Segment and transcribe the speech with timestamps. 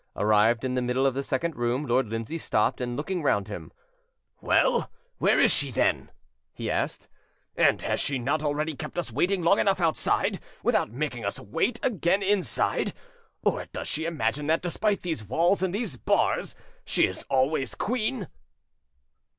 [0.15, 3.71] Arrived in the middle of the second room, Lord Lindsay stopped, and, looking round him—
[4.41, 4.89] "Well,
[5.19, 6.09] where is she, then?"
[6.55, 7.07] he asked;
[7.55, 11.79] "and has she not already kept us waiting long enough outside, without making us wait
[11.83, 12.93] again inside?
[13.43, 18.27] Or does she imagine that, despite these walls and these bars, she is always queen?"